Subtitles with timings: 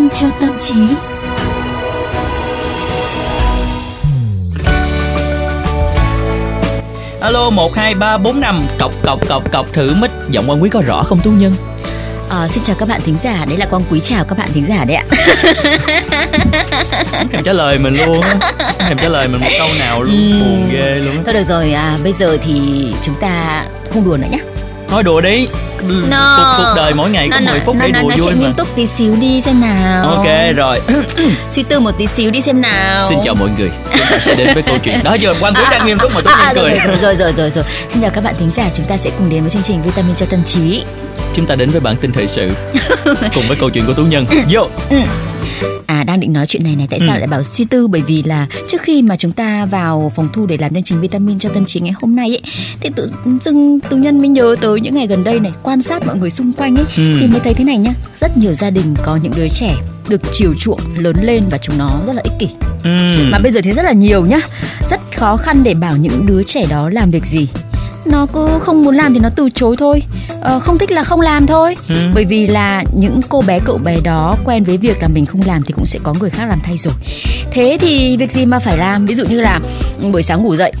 [0.00, 0.74] vitamin cho tâm trí.
[7.20, 10.70] Alo 1 2 3 4 5 cọc cọc cọc cọc thử mic giọng quan quý
[10.70, 11.54] có rõ không tú nhân?
[12.28, 14.66] Ờ, xin chào các bạn thính giả, đây là Quang Quý chào các bạn thính
[14.68, 15.04] giả đấy ạ.
[17.32, 18.34] Thèm trả lời mình luôn á.
[18.78, 21.22] Thèm trả lời mình một câu nào luôn, buồn ghê luôn á.
[21.24, 23.64] Thôi được rồi, à, bây giờ thì chúng ta
[23.94, 24.38] không đùa nữa nhé.
[24.90, 25.46] Thôi đùa đi.
[26.10, 26.36] No.
[26.58, 28.38] Cuộc, cuộc đời mỗi ngày có 10 phút nó, để nó, đùa nói vui mà.
[28.40, 30.08] nghiêm túc tí xíu đi xem nào.
[30.08, 30.26] Ok
[30.56, 30.80] rồi.
[31.50, 33.06] Suy tư một tí xíu đi xem nào.
[33.08, 33.70] Xin chào mọi người.
[33.92, 36.20] Chúng ta sẽ đến với câu chuyện đó giờ quan quý đang nghiêm túc mà
[36.20, 36.70] tú à, cười.
[36.86, 37.64] rồi, rồi, rồi, rồi, rồi.
[37.88, 40.16] Xin chào các bạn thính giả, chúng ta sẽ cùng đến với chương trình Vitamin
[40.16, 40.82] cho tâm trí.
[41.34, 42.50] Chúng ta đến với bản tin thời sự
[43.34, 44.26] cùng với câu chuyện của tú nhân.
[44.50, 44.66] Vô.
[45.86, 47.18] À đang định nói chuyện này này tại sao Ừ.
[47.18, 48.46] lại bảo suy tư bởi vì là
[48.80, 51.64] trước khi mà chúng ta vào phòng thu để làm chương trình vitamin cho tâm
[51.66, 52.40] trí ngày hôm nay ấy
[52.80, 53.10] thì tự
[53.44, 56.30] dưng tự nhân mới nhớ tới những ngày gần đây này quan sát mọi người
[56.30, 57.16] xung quanh ấy Ừ.
[57.20, 59.74] thì mới thấy thế này nhá rất nhiều gia đình có những đứa trẻ
[60.08, 62.48] được chiều chuộng lớn lên và chúng nó rất là ích kỷ
[62.84, 63.30] Ừm.
[63.30, 64.38] mà bây giờ thì rất là nhiều nhá
[64.90, 67.48] rất khó khăn để bảo những đứa trẻ đó làm việc gì
[68.04, 70.02] nó cứ không muốn làm thì nó từ chối thôi.
[70.40, 71.74] Ờ, không thích là không làm thôi.
[71.88, 71.94] Ừ.
[72.14, 75.40] bởi vì là những cô bé cậu bé đó quen với việc là mình không
[75.46, 76.94] làm thì cũng sẽ có người khác làm thay rồi.
[77.52, 79.06] Thế thì việc gì mà phải làm?
[79.06, 79.60] Ví dụ như là
[80.12, 80.72] buổi sáng ngủ dậy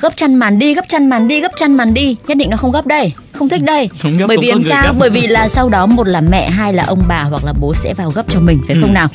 [0.00, 2.16] gấp chăn màn đi gấp chăn màn đi gấp chăn màn đi.
[2.26, 3.88] Nhất định nó không gấp đây không thích đây.
[4.02, 4.82] Không gấp bởi vì làm sao?
[4.86, 4.92] gấp.
[4.98, 7.74] bởi vì là sau đó một là mẹ hai là ông bà hoặc là bố
[7.74, 8.82] sẽ vào gấp cho mình phải Ừ.
[8.82, 9.08] không nào?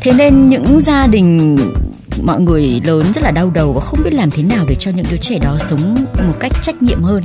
[0.00, 1.56] Thế nên những gia đình
[2.22, 4.90] mọi người lớn rất là đau đầu và không biết làm thế nào để cho
[4.90, 5.94] những đứa trẻ đó sống
[6.26, 7.22] một cách trách nhiệm hơn.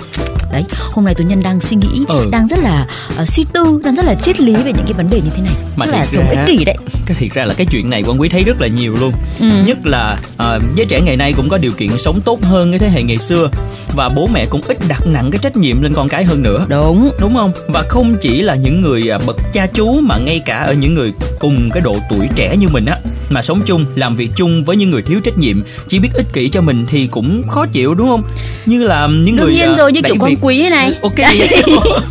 [0.52, 2.30] Đấy hôm nay tú nhân đang suy nghĩ Ừ.
[2.32, 2.88] đang rất là
[3.18, 5.42] ờ, suy tư đang rất là triết lý về những cái vấn đề như thế
[5.44, 5.54] này.
[5.76, 6.76] Mà tức là sống ích kỷ đấy.
[7.06, 9.12] cái thiệt ra là cái chuyện này quan quý thấy rất là nhiều luôn.
[9.40, 9.48] Ừ.
[9.66, 12.80] nhất là à, giới trẻ ngày nay cũng có điều kiện sống tốt hơn cái
[12.80, 13.50] thế hệ ngày xưa
[13.96, 16.66] và bố mẹ cũng ít đặt nặng cái trách nhiệm lên con cái hơn nữa.
[16.70, 17.12] Đúng.
[17.20, 17.52] Đúng không?
[17.68, 20.94] Và không chỉ là những người à, bậc cha chú mà ngay cả ở những
[20.96, 22.98] người cùng cái độ tuổi trẻ như mình á
[23.30, 25.62] mà sống chung làm việc chung với những người thiếu trách nhiệm.
[25.88, 28.24] Chỉ biết ích kỷ cho mình thì cũng khó chịu đúng không?
[28.66, 30.70] Như là những đương người nhiên à, rồi như đẩy kiểu con việc- quý thế
[30.70, 30.94] này.
[31.02, 31.16] Ok.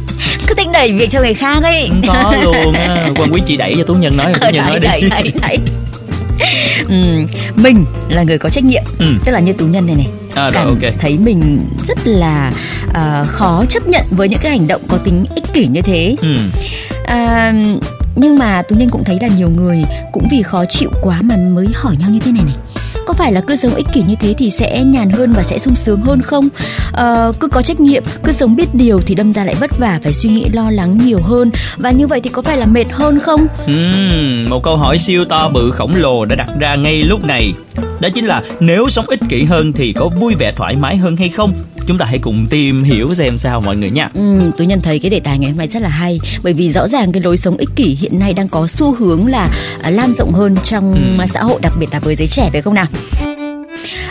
[0.47, 1.89] Cứ thích đẩy việc cho người khác ấy.
[1.89, 3.07] Không có luôn á.
[3.17, 4.87] Quan quý chị đẩy cho tú nhân nói tú nhân nói đi.
[5.09, 5.59] đấy, đấy.
[6.89, 7.27] Ừm,
[7.57, 8.83] mình là người có trách nhiệm.
[8.99, 9.07] Ừ.
[9.25, 10.07] tức là như tú nhân này này.
[10.35, 10.93] À, rồi, cảm ok.
[10.99, 11.59] thấy mình
[11.89, 12.53] rất là
[12.95, 16.17] à, khó chấp nhận với những cái hành động có tính ích kỷ như thế.
[16.23, 16.35] Ừ.
[17.05, 17.53] à,
[18.21, 21.37] nhưng mà tú nhân cũng thấy là nhiều người cũng vì khó chịu quá mà
[21.37, 22.57] mới hỏi nhau như thế này này.
[23.07, 25.59] Có phải là cứ sống ích kỷ như thế thì sẽ nhàn hơn và sẽ
[25.59, 26.45] sung sướng hơn không?
[26.93, 30.01] À, cứ có trách nhiệm cứ sống biết điều thì đâm ra lại vất vả
[30.03, 31.51] phải suy nghĩ lo lắng nhiều hơn.
[31.77, 33.47] Và như vậy thì có phải là mệt hơn không?
[33.71, 37.55] Uhm, một câu hỏi siêu to bự khổng lồ đã đặt ra ngay lúc này.
[38.01, 41.17] Đó chính là nếu sống ích kỷ hơn thì có vui vẻ thoải mái hơn
[41.17, 41.53] hay không?
[41.89, 44.99] Chúng ta hãy cùng tìm hiểu xem sao mọi người nha Ừ, tôi nhận thấy
[44.99, 47.37] cái đề tài ngày hôm nay rất là hay bởi vì rõ ràng cái lối
[47.37, 49.49] sống ích kỷ hiện nay đang có xu hướng là
[49.83, 51.27] à, lan rộng hơn trong Ừ.
[51.35, 52.87] xã hội đặc biệt là với giới trẻ phải không nào?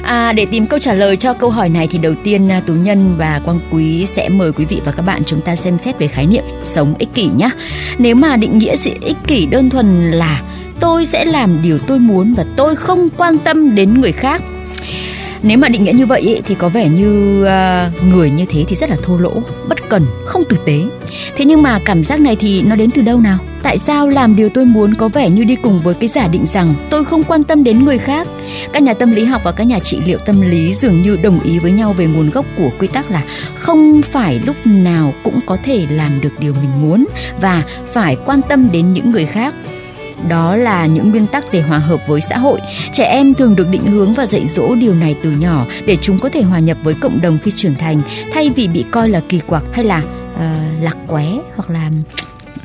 [0.04, 2.74] À, để tìm câu trả lời cho câu hỏi này thì đầu tiên à, Tú
[2.74, 6.00] Nhân và Quang Quý sẽ mời quý vị và các bạn chúng ta xem xét
[6.00, 7.50] về khái niệm sống ích kỷ nhé.
[7.98, 10.42] Nếu mà định nghĩa sự ích kỷ đơn thuần là
[10.80, 14.42] tôi sẽ làm điều tôi muốn và tôi không quan tâm đến người khác
[15.44, 18.66] nếu mà định nghĩa như vậy ý, thì có vẻ như uh, người như thế
[18.68, 19.34] thì rất là thô lỗ,
[19.70, 20.84] bất cần, không tử tế.
[21.38, 23.38] Thế nhưng mà cảm giác này thì nó đến từ đâu nào?
[23.64, 26.46] Tại sao làm điều tôi muốn có vẻ như đi cùng với cái giả định
[26.53, 28.28] rằng tôi không quan tâm đến người khác?
[28.74, 31.40] Các nhà tâm lý học và các nhà trị liệu tâm lý dường như đồng
[31.40, 33.24] ý với nhau về nguồn gốc của quy tắc là
[33.56, 37.06] không phải lúc nào cũng có thể làm được điều mình muốn
[37.42, 39.53] và phải quan tâm đến những người khác
[40.29, 42.59] đó là những nguyên tắc để hòa hợp với xã hội.
[42.94, 46.19] Trẻ em thường được định hướng và dạy dỗ điều này từ nhỏ để chúng
[46.19, 48.01] có thể hòa nhập với cộng đồng khi trưởng thành
[48.33, 50.03] thay vì bị coi là kỳ quặc hay là
[50.38, 51.91] ờ, lạc qué hoặc là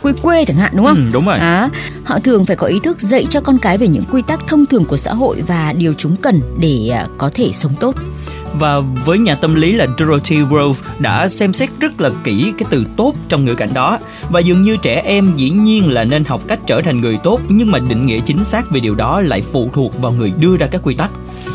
[0.02, 0.96] quê quê chẳng hạn đúng không?
[0.96, 1.38] Ừ, đúng rồi.
[1.38, 1.68] à,
[2.04, 4.66] họ thường phải có ý thức dạy cho con cái về những quy tắc thông
[4.66, 7.94] thường của xã hội và điều chúng cần để à, có thể sống tốt
[8.58, 12.66] và với nhà tâm lý là Dorothy Grove đã xem xét rất là kỹ cái
[12.70, 13.99] từ tốt trong ngữ cảnh đó.
[14.31, 17.40] Và dường như trẻ em dĩ nhiên là nên học cách trở thành người tốt,
[17.49, 20.56] nhưng mà định nghĩa chính xác về điều đó lại phụ thuộc vào người đưa
[20.56, 21.10] ra các quy tắc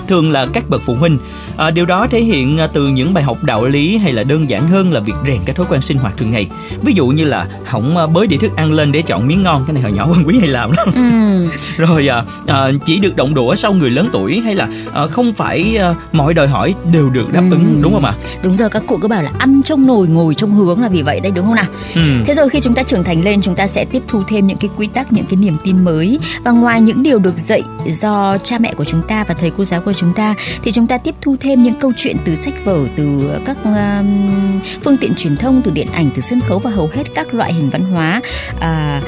[0.08, 1.18] thường là các bậc phụ huynh.
[1.58, 4.50] À, điều đó thể hiện à, từ những bài học đạo lý hay là đơn
[4.50, 6.48] giản hơn là việc rèn các thói quen sinh hoạt thường ngày.
[6.82, 9.64] Ví dụ như là không à, bới đĩa thức ăn lên để chọn miếng ngon
[9.68, 10.88] cái này hồi nhỏ quan quý hay làm lắm.
[10.96, 15.08] Ừm, rồi à, à, chỉ được động đũa sau người lớn tuổi hay là à,
[15.08, 17.82] không phải à, mọi đòi hỏi đều được đáp ứng Ừm.
[17.82, 18.14] đúng không ạ?
[18.44, 21.02] Đúng rồi các cụ cứ bảo là ăn trong nồi ngồi trong hướng là vì
[21.02, 21.66] vậy đấy đúng không nào?
[21.96, 22.02] Ừ.
[22.26, 24.58] Thế rồi khi chúng ta trưởng thành lên chúng ta sẽ tiếp thu thêm những
[24.58, 26.20] cái quy tắc, những cái niềm tin mới.
[26.44, 29.66] Và ngoài những điều được dạy do cha mẹ của chúng ta và thầy cô
[29.66, 32.54] giáo của chúng ta thì chúng ta tiếp thu thêm những câu chuyện từ sách
[32.66, 36.60] vở, từ ờ, các um, phương tiện truyền thông, từ điện ảnh, từ sân khấu
[36.60, 38.22] và hầu hết các loại hình văn hóa
[38.56, 39.04] uh,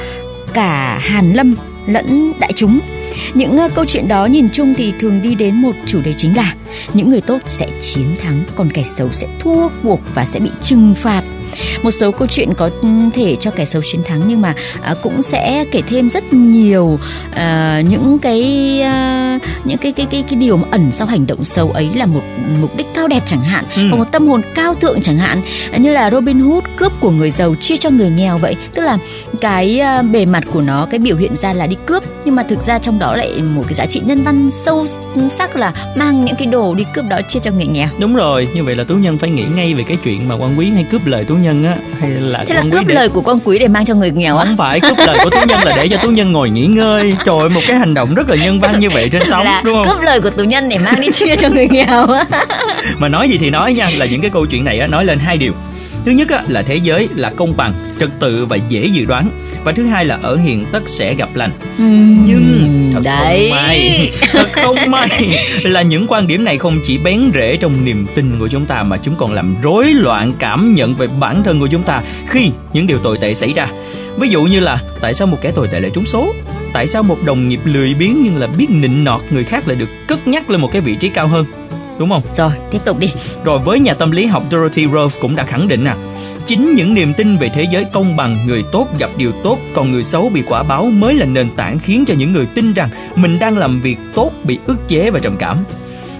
[0.54, 1.54] cả hàn lâm
[1.86, 2.80] lẫn đại chúng.
[3.34, 6.36] Những uh, câu chuyện đó nhìn chung thì thường đi đến một chủ đề chính
[6.36, 6.54] là
[6.94, 10.50] những người tốt sẽ chiến thắng, còn kẻ xấu sẽ thua cuộc và sẽ bị
[10.62, 11.22] trừng phạt
[11.82, 12.70] một số câu chuyện có
[13.14, 16.98] thể cho kẻ xấu chiến thắng nhưng mà à, cũng sẽ kể thêm rất nhiều
[17.34, 18.42] à, những cái
[18.82, 22.06] à, những cái cái cái cái điều mà ẩn sau hành động xấu ấy là
[22.06, 22.22] một
[22.60, 23.82] mục đích cao đẹp chẳng hạn ừ.
[23.82, 25.42] một tâm hồn cao thượng chẳng hạn
[25.78, 28.98] như là Robin Hood cướp của người giàu chia cho người nghèo vậy tức là
[29.40, 32.42] cái à, bề mặt của nó cái biểu hiện ra là đi cướp nhưng mà
[32.42, 34.86] thực ra trong đó lại một cái giá trị nhân văn sâu
[35.28, 38.48] sắc là mang những cái đồ đi cướp đó chia cho người nghèo đúng rồi
[38.54, 40.84] như vậy là tú nhân phải nghĩ ngay về cái chuyện mà quan quý hay
[40.84, 42.94] cướp lời tú nhân á hay là thế là cướp để...
[42.94, 44.44] lời của con quý để mang cho người nghèo á.
[44.44, 47.14] Không phải cướp lời của tú nhân là để cho tú nhân ngồi nghỉ ngơi.
[47.24, 49.62] Trời ơi, một cái hành động rất là nhân văn như vậy trên sóng là
[49.64, 49.84] đúng không?
[49.84, 52.06] cướp lời của tú nhân để mang đi chia cho người nghèo
[52.98, 55.18] mà nói gì thì nói nha là những cái câu chuyện này á nói lên
[55.18, 55.52] hai điều
[56.04, 59.30] thứ nhất là thế giới là công bằng trật tự và dễ dự đoán.
[59.64, 61.50] Và thứ hai là ở hiện tất sẽ gặp lành.
[61.78, 61.84] Ừ,
[62.26, 63.48] nhưng thật đấy.
[63.50, 65.08] không may thật không may
[65.62, 68.82] là những quan điểm này không chỉ bén rễ trong niềm tin của chúng ta
[68.82, 72.50] mà chúng còn làm rối loạn cảm nhận về bản thân của chúng ta khi
[72.72, 73.68] những điều tồi tệ xảy ra.
[74.18, 76.34] Ví dụ như là tại sao một kẻ tồi tệ lại trúng số?
[76.72, 79.76] Tại sao một đồng nghiệp lười biếng nhưng là biết nịnh nọt người khác lại
[79.76, 81.46] được cất nhắc lên một cái vị trí cao hơn
[82.00, 82.22] đúng không?
[82.36, 83.12] Rồi tiếp tục đi.
[83.44, 85.96] Rồi với nhà tâm lý học Dorothy Roth cũng đã khẳng định à
[86.46, 89.92] chính những niềm tin về thế giới công bằng người tốt gặp điều tốt còn
[89.92, 92.88] người xấu bị quả báo mới là nền tảng khiến cho những người tin rằng
[93.16, 95.64] mình đang làm việc tốt bị ức chế và trầm cảm.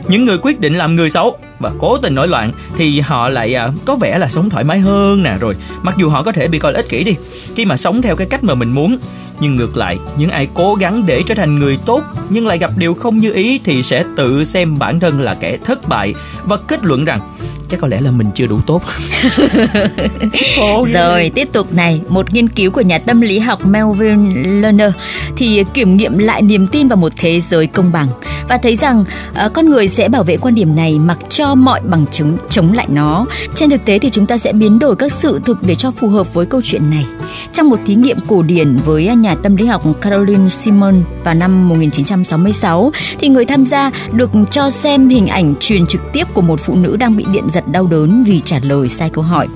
[0.09, 3.55] Những người quyết định làm người xấu và cố tình nổi loạn thì họ lại
[3.55, 5.37] à, có vẻ là sống thoải mái hơn nè.
[5.41, 7.17] Rồi mặc dù họ có thể bị coi ích kỷ đi
[7.57, 8.99] khi mà sống theo cái cách mà mình muốn
[9.41, 12.71] nhưng ngược lại những ai cố gắng để trở thành người tốt nhưng lại gặp
[12.77, 16.15] điều không như ý thì sẽ tự xem bản thân là kẻ thất bại
[16.45, 17.21] và kết luận rằng
[17.71, 18.83] chắc có lẽ là mình chưa đủ tốt.
[20.93, 22.01] Rồi tiếp tục này.
[22.09, 24.93] Một nghiên cứu của nhà tâm lý học Melvin Lerner
[25.37, 28.09] thì kiểm nghiệm lại niềm tin vào một thế giới công bằng
[28.49, 29.05] và thấy rằng
[29.47, 32.73] uh, con người sẽ bảo vệ quan điểm này mặc cho mọi bằng chứng chống
[32.73, 33.27] lại nó.
[33.55, 36.09] Trên thực tế thì chúng ta sẽ biến đổi các sự thực để cho phù
[36.09, 37.07] hợp với câu chuyện này.
[37.53, 41.69] Trong một thí nghiệm cổ điển với nhà tâm lý học Caroline Simon vào năm
[41.69, 46.61] 1966 thì người tham gia được cho xem hình ảnh truyền trực tiếp của một
[46.61, 49.49] phụ nữ đang bị điện giật giật đau đớn vì trả lời sai câu hỏi.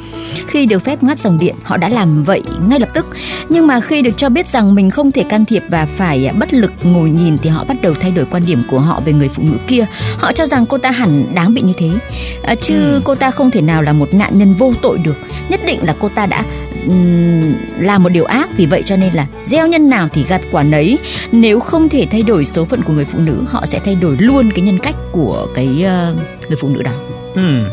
[0.47, 3.07] Khi được phép ngắt dòng điện, họ đã làm vậy ngay lập tức.
[3.49, 6.53] Nhưng mà khi được cho biết rằng mình không thể can thiệp và phải bất
[6.53, 9.29] lực ngồi nhìn thì họ bắt đầu thay đổi quan điểm của họ về người
[9.29, 9.87] phụ nữ kia.
[10.19, 11.91] Họ cho rằng cô ta hẳn đáng bị như thế.
[12.43, 13.01] À, chứ ừ.
[13.05, 15.17] cô ta không thể nào là một nạn nhân vô tội được.
[15.49, 16.45] Nhất định là cô ta đã
[16.87, 20.41] um, làm một điều ác vì vậy cho nên là gieo nhân nào thì gặt
[20.51, 20.99] quả nấy
[21.33, 24.17] nếu không thể thay đổi số phận của người phụ nữ họ sẽ thay đổi
[24.19, 26.93] luôn cái nhân cách của cái uh, người phụ nữ đó
[27.35, 27.65] ừ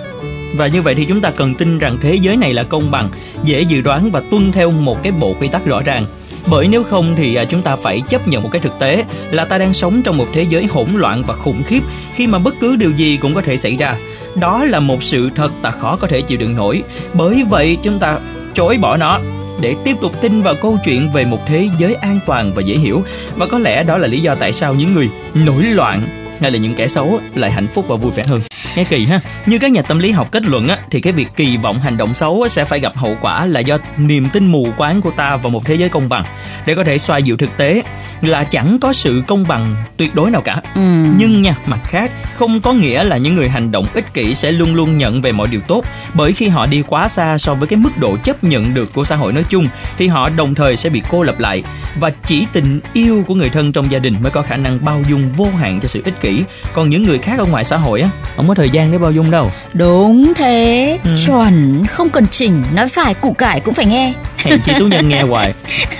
[0.54, 3.10] và như vậy thì chúng ta cần tin rằng thế giới này là công bằng,
[3.44, 6.06] dễ dự đoán và tuân theo một cái bộ quy tắc rõ ràng.
[6.48, 9.46] Bởi nếu không thì à, chúng ta phải chấp nhận một cái thực tế là
[9.46, 11.84] ta đang sống trong một thế giới hỗn loạn và khủng khiếp
[12.16, 13.96] khi mà bất cứ điều gì cũng có thể xảy ra.
[14.36, 16.84] Đó là một sự thật ta khó có thể chịu đựng nổi.
[17.14, 18.20] Bởi vậy chúng ta
[18.54, 19.20] chối bỏ nó
[19.62, 22.76] để tiếp tục tin vào câu chuyện về một thế giới an toàn và dễ
[22.76, 23.04] hiểu
[23.36, 26.02] và có lẽ đó là lý do tại sao những người nổi loạn
[26.40, 28.42] hay là những kẻ xấu lại hạnh phúc và vui vẻ hơn
[28.76, 29.20] nghe kỳ ha.
[29.46, 31.98] Như các nhà tâm lý học kết luận á thì cái việc kỳ vọng hành
[31.98, 35.36] động xấu sẽ phải gặp hậu quả là do niềm tin mù quáng của ta
[35.36, 36.24] vào một thế giới công bằng.
[36.66, 37.84] Để có thể xoa dịu thực tế
[38.22, 40.62] là chẳng có sự công bằng tuyệt đối nào cả.
[40.76, 41.06] Ừ.
[41.18, 44.52] nhưng nha mặt khác không có nghĩa là những người hành động ích kỷ sẽ
[44.52, 45.86] luôn luôn nhận về mọi điều tốt.
[46.14, 49.04] Bởi khi họ đi quá xa so với cái mức độ chấp nhận được của
[49.04, 51.64] xã hội nói chung thì họ đồng thời sẽ bị cô lập lại.
[52.00, 55.02] Và chỉ tình yêu của người thân trong gia đình mới có khả năng bao
[55.10, 56.44] dung vô hạn cho sự ích kỷ.
[56.74, 59.12] Còn những người khác ở ngoài xã hội á không có thời gian để bao
[59.12, 59.52] dung đâu.
[59.74, 61.00] Đúng thế.
[61.04, 61.12] Ừ.
[61.26, 64.14] chuẩn không cần chỉnh nói phải củ cải cũng phải nghe.
[64.38, 65.54] Hèn chi tú nhân nghe hoài.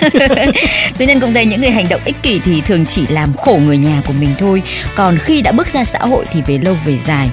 [0.98, 3.58] Tú nhân cũng thấy những người hành động ích kỷ thì thường chỉ làm khổ
[3.64, 4.62] người nhà của mình thôi.
[4.94, 7.30] Còn khi đã bước ra xã hội thì về lâu về dài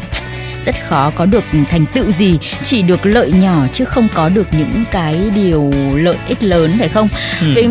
[0.71, 4.47] rất khó có được thành tựu gì chỉ được lợi nhỏ chứ không có được
[4.51, 7.09] những cái điều lợi ích lớn phải không
[7.41, 7.47] ừ.
[7.55, 7.67] vì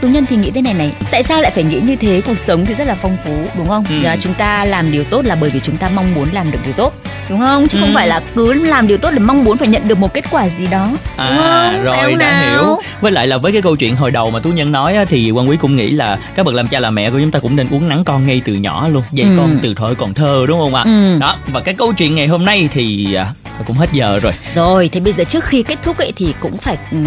[0.00, 2.38] tú nhân thì nghĩ thế này này tại sao lại phải nghĩ như thế cuộc
[2.38, 4.08] sống thì rất là phong phú đúng không ừ.
[4.20, 6.72] chúng ta làm điều tốt là bởi vì chúng ta mong muốn làm được điều
[6.72, 6.94] tốt
[7.28, 7.80] đúng không chứ ừ.
[7.84, 10.24] không phải là cứ làm điều tốt để mong muốn phải nhận được một kết
[10.30, 12.64] quả gì đó à, đúng không rồi đã nào?
[12.64, 15.04] hiểu với lại là với cái câu chuyện hồi đầu mà tú nhân nói á,
[15.04, 17.38] thì quan quý cũng nghĩ là các bậc làm cha làm mẹ của chúng ta
[17.38, 19.34] cũng nên uống nắng con ngay từ nhỏ luôn dạy ừ.
[19.36, 21.18] con từ thời còn thơ đúng không ạ ừ.
[21.20, 23.26] đó và cái câu chuyện ngày hôm nay thì à,
[23.66, 24.32] cũng hết giờ rồi.
[24.54, 27.06] Rồi thì bây giờ trước khi kết thúc ấy thì cũng phải uh,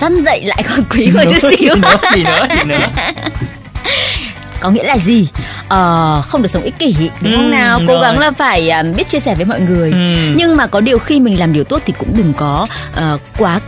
[0.00, 1.74] dắt dậy lại con quý một chút xíu.
[2.14, 2.86] gì nữa gì nữa
[4.62, 5.28] có nghĩa là gì?
[5.68, 7.80] Ờ, không được sống ích kỷ đúng Ừ, không nào?
[7.88, 8.02] Cố rồi.
[8.02, 9.90] gắng là phải à, biết chia sẻ với mọi người.
[9.92, 10.32] Ừ.
[10.36, 13.60] nhưng mà có điều khi mình làm điều tốt thì cũng đừng có ờ, quá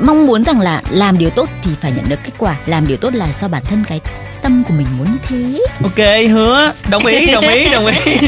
[0.00, 2.54] mong muốn rằng là làm điều tốt thì phải nhận được kết quả.
[2.66, 4.00] Làm điều tốt là do bản thân cái
[4.42, 5.60] tâm của mình muốn như thế.
[5.82, 6.72] Ok hứa.
[6.90, 7.94] Đồng ý đồng ý đồng ý.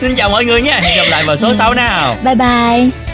[0.00, 0.80] Xin chào mọi người nha.
[0.82, 2.16] Hẹn gặp lại vào số 6 nào.
[2.24, 3.13] Bye bye